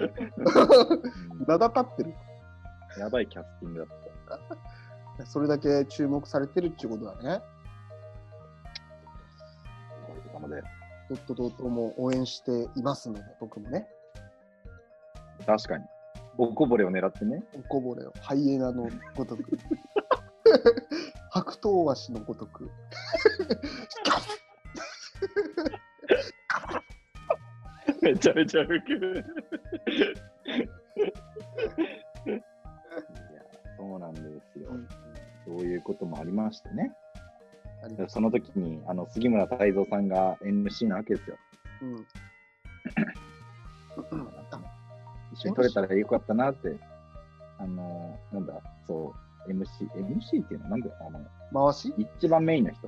[1.48, 2.14] 名だたってる。
[3.00, 3.88] やばいキャスティングだっ
[5.20, 5.26] た。
[5.26, 7.42] それだけ注目されてるっていうことだね。
[10.36, 10.62] なので、
[11.10, 13.88] ドットドットも応援していますので、僕もね、
[15.46, 15.86] 確かに。
[16.38, 17.42] おこぼれを狙ってね。
[17.54, 19.44] おこぼれをハイエナのごとく、
[21.32, 22.70] 白頭鷲のごとく、
[28.02, 29.26] めちゃめちゃウケる。
[32.28, 32.42] いや、
[33.78, 34.22] そうなんで
[34.54, 34.70] すよ。
[35.46, 36.94] そういうこともありましてね。
[38.08, 41.38] その時に、あの、杉村太蔵さんが MC なわけですよ。
[41.82, 42.06] うん
[45.34, 46.78] 一緒に撮れたらよかったなって。
[47.58, 48.54] あの、なんだ、
[48.88, 49.14] そ
[49.48, 51.10] う、MC、MC っていうのはなんだあ
[51.54, 52.88] の、回し、一番メインの人。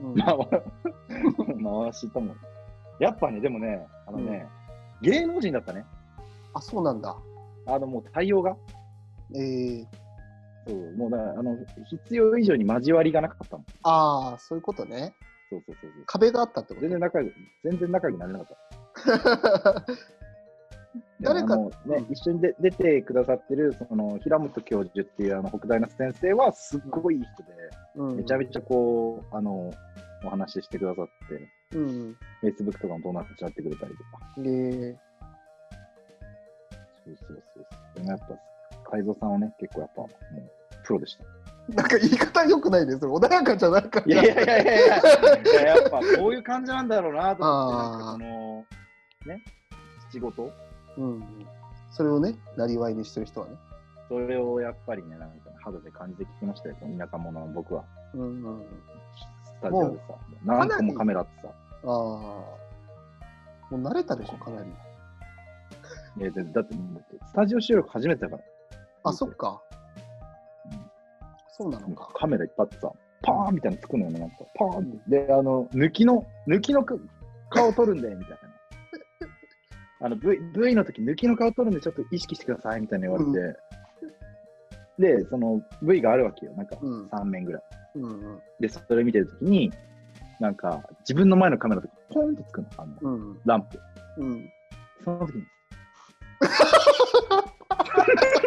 [0.00, 0.36] うんまあ、
[1.84, 2.34] 回しとも。
[3.00, 4.46] やっぱね、でもね、あのね、
[5.02, 5.84] 芸能人だったね。
[6.54, 7.16] あ、そうなんだ。
[7.66, 8.56] あの、もう対応が。
[9.34, 9.86] えー、
[10.68, 13.66] そう、もうだあの、必要以上に交わりがなかったもん。
[13.82, 15.14] ああ、そういうことね。
[15.50, 16.04] そうそうそうそう。
[16.06, 16.80] 壁があったってこと？
[16.82, 18.48] 全然仲良く、全然仲良くなれなかっ
[19.84, 19.86] た。
[21.20, 21.48] 誰か？
[21.48, 27.48] でもあのね、一緒にで出てくださってる、その、平本教授っていう、あの、北大の先生は、すっごいいい人で、
[27.96, 29.72] うんめちゃめちゃこう、あの、
[30.24, 32.16] お話ししてくださって、うん。
[32.42, 34.10] Facebook とかも友達になってくれたりとか。
[34.38, 34.96] えー、
[37.04, 37.94] そうそうそうそう。
[37.96, 38.26] でもやっぱ、
[38.90, 40.57] 海蔵さんはね、結構やっぱ、もう、
[40.88, 41.24] プロでした。
[41.74, 43.14] なんか言い方良くないですよ。
[43.14, 44.10] 穏やかじゃなかった。
[44.10, 48.66] いやいやいやいやいや、っぱこういう感じなんだろうなと思っ
[49.22, 49.44] て、の、ね、
[50.10, 50.50] 仕事
[50.96, 51.46] うん。
[51.90, 53.56] それをね、なりわいにしてる人はね。
[54.08, 57.84] それをやっぱりね、なんか肌で感じてきましたよ、田舎者の僕は。
[58.14, 58.62] うんうん。
[59.44, 60.14] スタジオでさ。
[60.46, 61.48] 何個もカメラあってさ。
[61.48, 61.52] あ
[61.84, 61.88] あ。
[61.88, 62.52] も
[63.72, 64.70] う慣れたでしょ、かなり。
[66.16, 66.74] いやだだって、
[67.26, 68.42] スタジオ収録初めてだから。
[69.04, 69.60] あ、そっか。
[71.58, 72.10] そうなのか。
[72.14, 72.92] カメラいっぱいあってさ、
[73.22, 74.36] パーンみたいなのつくのよね、なんか。
[74.54, 75.26] パーンって。
[75.26, 77.04] で、あの、抜きの、抜きのく
[77.50, 78.38] 顔撮るんで、みたい
[80.00, 80.06] な。
[80.06, 83.58] あの、V、V の時、抜きの顔撮るんで、ちょっと意識してください、みたいな言われて。
[84.98, 86.52] で、その V があるわけよ。
[86.54, 87.62] なんかうん3面ぐらい。
[87.96, 88.40] うんうん。
[88.60, 89.72] で、それ見てる時に、
[90.40, 93.40] なんか、自分の前のカメラとか、ポンとつくの、あの、うん。
[93.44, 93.80] ランプ。
[94.18, 94.52] うん。
[95.04, 95.44] その時に、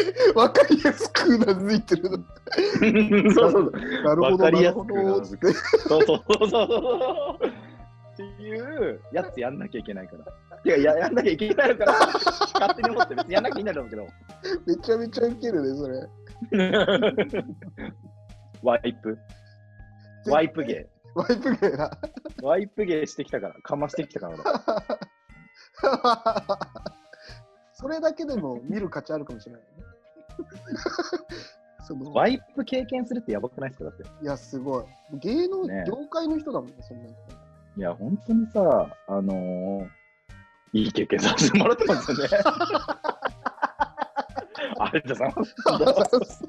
[0.34, 2.18] わかりやすくうなずいてるの。
[3.32, 5.24] そうそうなるほど、わかりやすなるほど。
[5.24, 7.46] そうそうそうそう。
[7.46, 10.24] っていうやつやんなきゃいけないから。
[10.64, 14.06] いや、ややんなきゃいけないのから、勝手に思って別にやんなきゃいいんだろうけど。
[14.66, 16.08] めちゃめちゃウケるね、それ。
[18.62, 19.18] ワイプ。
[20.26, 20.88] ワイプ芸。
[21.14, 21.90] ワイプゲーな。
[22.42, 24.44] ワイプ芸してきたから、かましてきたから俺。
[27.72, 29.68] それだけでも見る価値あるかもしれないね。
[31.86, 33.90] そのワイプ経験するってやばくないですか？
[33.90, 34.02] だって。
[34.22, 34.84] いや、すごい。
[35.14, 37.14] 芸能、ね業界の人だもんね、そんな人。
[37.76, 39.88] いや、本当にさ、あのー、
[40.72, 42.24] いい経験させてもらってますよね。
[44.78, 45.44] ありがとうございま
[46.24, 46.44] す。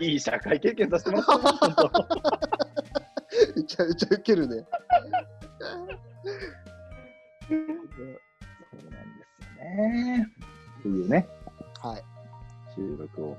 [0.00, 1.58] いい社会経験させてもらってます。
[1.58, 1.90] 本当
[3.56, 4.64] めちゃめちゃウケるね。
[7.48, 10.28] そうなんですよね。
[10.78, 11.26] っていうね、
[11.82, 12.02] はい。
[12.78, 13.36] 収録を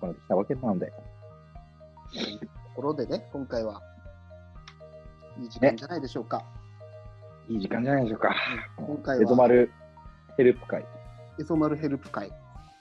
[0.00, 0.92] 行ってきたわけなので、と
[2.74, 3.80] ころでね、今回は、
[5.38, 6.44] いい時間じゃないでしょうか。
[7.48, 8.34] いい時間じゃないでしょうか。
[8.76, 9.70] 今回エゾは、丸
[10.36, 10.84] ヘルプ会。
[11.38, 12.30] エソマルヘルプ会、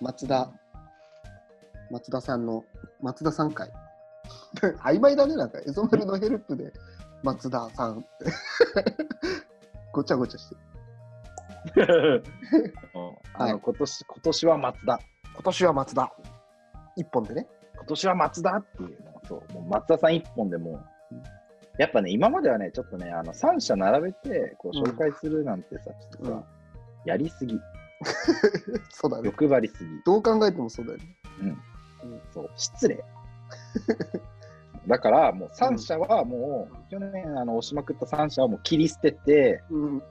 [0.02, 0.52] 松田、
[1.92, 2.66] 松田さんの、
[3.02, 3.72] 松田さん会。
[4.84, 6.74] 曖昧だね、なんか、エソマルのヘルプで、
[7.24, 8.04] 松田さん。
[9.94, 10.56] ごちゃごちゃして。
[13.36, 15.00] あの今年今年は松田。
[15.42, 16.14] 今年は松田。
[16.96, 17.48] 一本でね。
[17.74, 21.16] 今年は松田っていうのがそう、もう松田さん一本でもう、
[21.80, 26.44] やっぱね、今まではね、ちょっとね、あの3社並べてこううん紹介するなんてさ、ちょっとさ、うん
[27.06, 27.60] やりすぎ、
[28.92, 29.24] そうだね。
[29.26, 31.06] 欲張りすぎ、どう考えてもそうだよね。
[32.32, 33.04] そう、失礼。
[34.86, 40.04] だから、もう3社はもう、去年あの押しまくった3社はもう切り捨てて、うん。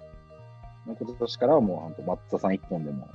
[0.87, 3.07] 今年からはもう松田さん一本でも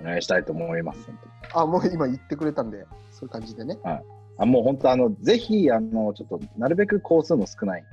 [0.00, 1.08] お願いしたいと思います。
[1.54, 3.78] あ、もう今言ってくれたんで、そういう感じでね。
[3.84, 7.84] あもう本当あの、ぜひ、あの、ちょっと、なるべく工数の少ない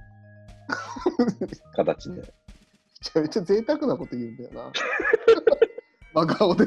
[1.73, 2.21] 形で。
[2.21, 2.23] め
[3.01, 4.71] ちゃめちゃ贅沢なこと言うんだよな。
[6.13, 6.65] 真顔で。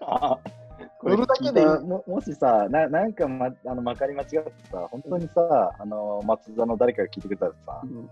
[0.00, 0.38] あ
[1.02, 8.08] 乗るだけでいいももしさ、ななんか、ま、あのまかり間違ってさ、本当にさ、あの松田の誰かが聞いてくれたらさ、うん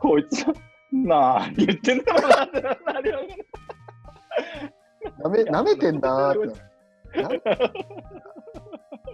[0.00, 0.44] こいつ、
[0.92, 2.46] なあ、言ってんだろうな
[5.22, 7.22] なめなめてんなーって。
[7.22, 7.28] な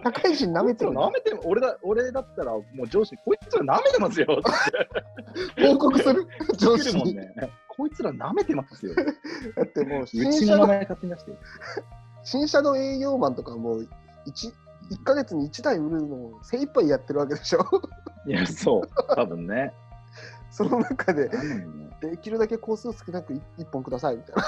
[0.05, 6.27] 社会人なめてるななめて俺だ俺だったら、もう 上司に、こいつらなめてますよって報告する？
[6.57, 7.15] 上来司に。
[7.15, 7.33] ね。
[7.67, 8.93] こいつらなめてますよ。
[8.95, 10.67] だってもうう新車の。
[12.23, 13.87] 新車の営業マンとかもう 1,
[14.91, 17.59] 1ヶ月に1台売るのを精一杯やってるわけでしょ。
[18.27, 19.73] いや、そう、多分ね。
[20.55, 21.29] その中で
[21.99, 24.43] できるだけ工数少なく1本くださいみたいな。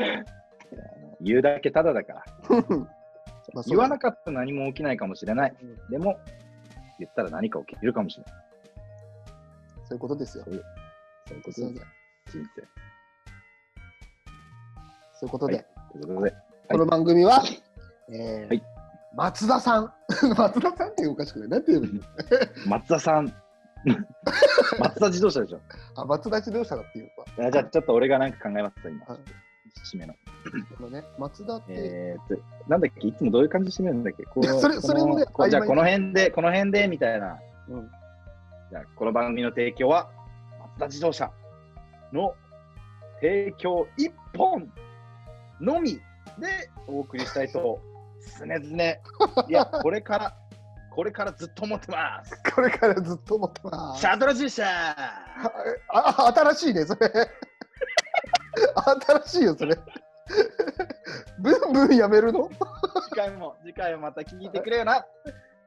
[1.20, 2.24] 言うだけただだから。
[3.52, 5.56] まあ言わなかったら何も起きないかもしれない。
[5.60, 6.18] うんでも、
[6.98, 8.34] 言ったら何か起きるかもしれない。
[9.84, 10.44] そういうことですよ。
[10.44, 10.64] そういうこ
[11.42, 11.60] とです。
[11.60, 12.62] 人生。
[15.12, 16.34] そういうことで、はいということで、
[16.70, 17.42] この番組は、
[18.08, 18.69] えーはい
[19.14, 19.92] 松田さん。
[20.36, 21.48] 松田さんっておかしくない。
[21.48, 22.00] なんて言うの？
[22.66, 23.32] 松田さん。
[24.78, 25.60] 松田自動車でしょ。
[25.96, 27.46] あ、松田自動車だっていうか。
[27.46, 29.04] あじゃあ、ちょっと俺がなんか考えます今。
[29.06, 29.18] はい
[29.92, 30.14] 締めの。
[30.76, 33.06] このね、松田って、えーっと、なんだっけ？
[33.06, 34.24] いつもどういう感じで締めるんだっけ？
[34.24, 37.38] こそれそれもねじゃあ、この辺で、この辺で、みたいな。
[37.68, 37.90] うん
[38.70, 40.10] じゃあ、この番組の提供は、
[40.60, 41.30] 松田自動車
[42.12, 42.34] の
[43.20, 44.72] 提供一本
[45.60, 46.00] のみで
[46.86, 47.80] お送りしたいと、
[48.40, 50.34] 常々、いや、 これから、
[50.90, 52.34] これからずっと思ってます。
[52.54, 54.00] これからずっと思ってます。
[54.00, 54.96] シャトラ自動車あ、
[55.88, 57.10] あ新しいね、それ。
[59.26, 59.76] 新しいよ、それ。
[61.38, 62.48] ブンブンやめるの？
[63.10, 65.04] 次回も、次回もまた聞いてくれよな。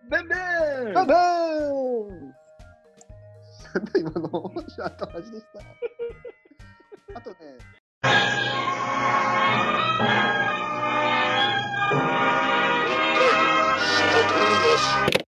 [0.10, 0.36] ブンブ
[0.90, 2.34] ンバンバーン
[3.74, 5.60] なんだ今のシャート味でした。
[7.16, 7.36] あとね、
[14.76, 15.23] 北